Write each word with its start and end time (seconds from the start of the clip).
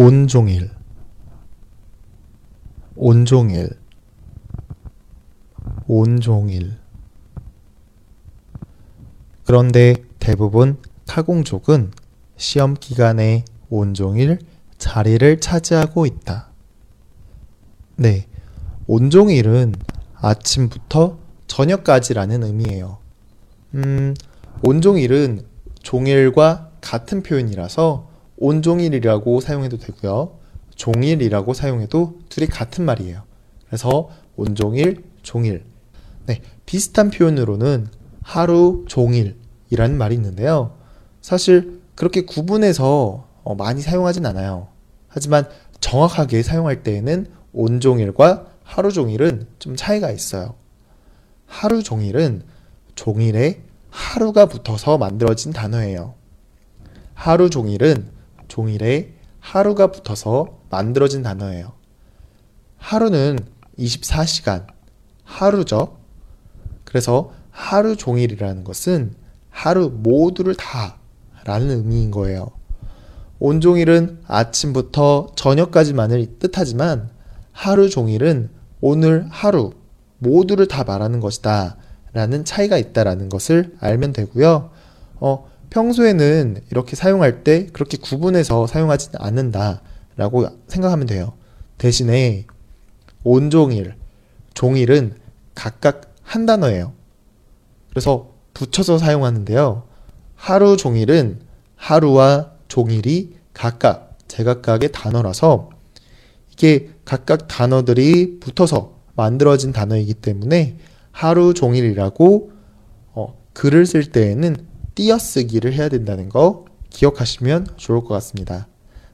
온종일 0.00 0.70
온종일 2.94 3.70
온종일 5.88 6.78
그런데 9.44 9.96
대부분 10.20 10.80
타공족은 11.04 11.90
시험 12.36 12.74
기간에 12.74 13.44
온종일 13.70 14.38
자리를 14.78 15.40
차지하고 15.40 16.06
있다. 16.06 16.52
네, 17.96 18.28
온종일은 18.86 19.74
아침부터 20.14 21.18
저녁까지라는 21.48 22.44
의미예요. 22.44 22.98
음, 23.74 24.14
온종일은 24.62 25.44
종일과 25.82 26.70
같은 26.80 27.24
표현이라서 27.24 28.07
온종일이라고 28.38 29.40
사용해도 29.40 29.78
되고요. 29.78 30.38
종일이라고 30.76 31.54
사용해도 31.54 32.20
둘이 32.28 32.46
같은 32.46 32.84
말이에요. 32.84 33.22
그래서 33.66 34.10
온종일, 34.36 35.04
종일. 35.22 35.64
네, 36.26 36.40
비슷한 36.66 37.10
표현으로는 37.10 37.88
하루 38.22 38.84
종일이라는 38.88 39.98
말이 39.98 40.14
있는데요. 40.14 40.76
사실 41.20 41.80
그렇게 41.94 42.22
구분해서 42.22 43.26
어, 43.42 43.54
많이 43.54 43.80
사용하진 43.80 44.24
않아요. 44.26 44.68
하지만 45.08 45.48
정확하게 45.80 46.42
사용할 46.42 46.82
때에는 46.82 47.26
온종일과 47.52 48.46
하루 48.62 48.92
종일은 48.92 49.46
좀 49.58 49.74
차이가 49.74 50.10
있어요. 50.10 50.54
하루 51.46 51.82
종일은 51.82 52.42
종일에 52.94 53.62
하루가 53.90 54.46
붙어서 54.46 54.98
만들어진 54.98 55.52
단어예요. 55.52 56.14
하루 57.14 57.48
종일은 57.50 58.17
종일에 58.48 59.14
하루가 59.40 59.88
붙어서 59.88 60.58
만들어진 60.70 61.22
단어예요. 61.22 61.72
하루는 62.76 63.38
24시간, 63.78 64.66
하루죠. 65.24 65.98
그래서 66.84 67.32
하루 67.50 67.96
종일이라는 67.96 68.64
것은 68.64 69.14
하루 69.50 69.90
모두를 69.90 70.54
다 70.54 70.96
라는 71.44 71.70
의미인 71.70 72.10
거예요. 72.10 72.50
온종일은 73.40 74.20
아침부터 74.26 75.32
저녁까지만을 75.36 76.38
뜻하지만 76.38 77.10
하루 77.52 77.88
종일은 77.88 78.50
오늘 78.80 79.26
하루 79.30 79.72
모두를 80.18 80.66
다 80.68 80.84
말하는 80.84 81.20
것이다 81.20 81.76
라는 82.12 82.44
차이가 82.44 82.78
있다라는 82.78 83.28
것을 83.28 83.76
알면 83.80 84.12
되고요. 84.12 84.70
어, 85.16 85.48
평소에는 85.70 86.62
이렇게 86.70 86.96
사용할 86.96 87.44
때 87.44 87.66
그렇게 87.72 87.96
구분해서 87.98 88.66
사용하지 88.66 89.10
않는다 89.18 89.82
라고 90.16 90.46
생각하면 90.66 91.06
돼요. 91.06 91.34
대신에 91.76 92.46
온종일, 93.24 93.94
종일은 94.54 95.14
각각 95.54 96.14
한 96.22 96.46
단어예요. 96.46 96.92
그래서 97.90 98.32
붙여서 98.54 98.98
사용하는데요. 98.98 99.84
하루 100.34 100.76
종일은 100.76 101.40
하루와 101.76 102.52
종일이 102.68 103.36
각각 103.54 104.16
제각각의 104.28 104.92
단어라서 104.92 105.70
이게 106.52 106.90
각각 107.04 107.48
단어들이 107.48 108.40
붙어서 108.40 108.98
만들어진 109.14 109.72
단어이기 109.72 110.14
때문에 110.14 110.76
하루 111.10 111.54
종일이라고 111.54 112.52
어, 113.14 113.38
글을 113.52 113.86
쓸 113.86 114.04
때에는 114.04 114.56
띄어쓰기를 114.98 115.74
해야 115.74 115.88
된다는 115.88 116.28
거 116.28 116.64
기억하시면 116.90 117.68
좋을 117.76 118.00
것 118.00 118.08
같습니다. 118.14 118.66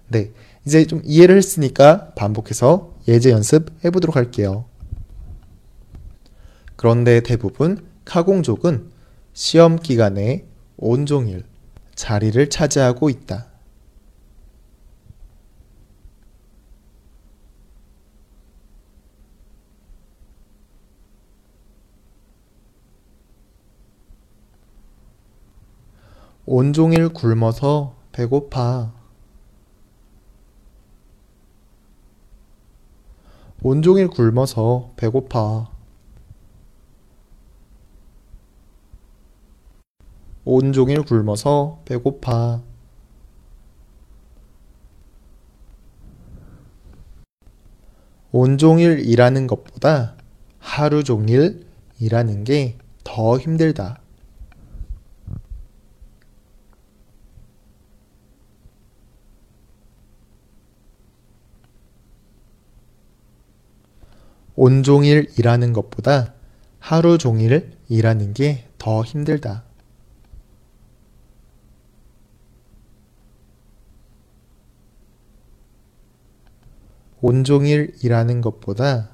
네, 0.08 0.32
이제 0.66 0.86
좀 0.86 1.02
이해를 1.04 1.36
했으니까 1.36 2.14
반복해서 2.14 2.94
예제 3.06 3.30
연습 3.30 3.70
해보도록 3.84 4.16
할게요. 4.16 4.64
그런데 6.76 7.20
대부분 7.20 7.84
카공족은 8.06 8.90
시험 9.34 9.76
기간에 9.78 10.46
온종일 10.78 11.44
자리를 11.94 12.48
차지하고 12.48 13.10
있다. 13.10 13.48
온종일 26.46 27.08
굶어서 27.10 27.96
배고파. 28.12 28.92
온종일 33.62 34.08
굶어서 34.08 34.92
배고파. 34.96 35.70
온종일 40.44 41.02
굶어서 41.02 41.80
배고파. 41.86 42.62
온종일 48.32 49.00
일하는 49.06 49.46
것보다 49.46 50.16
하루 50.58 51.04
종일 51.04 51.66
일하는 51.98 52.44
게 52.44 52.76
더 53.04 53.38
힘들다. 53.38 54.00
온종일 64.56 65.30
일하는 65.38 65.72
것보다 65.72 66.34
하루 66.78 67.18
종일 67.18 67.72
일하는 67.88 68.34
게 68.34 68.66
더 68.84 69.02
힘들다. 69.02 69.64
온종일 77.22 77.94
일하는 78.02 78.42
것보다 78.42 79.08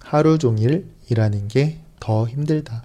하루 0.00 0.36
종일 0.38 0.92
일하는 1.08 1.46
게 1.46 1.78
더 2.00 2.26
힘들다. 2.26 2.84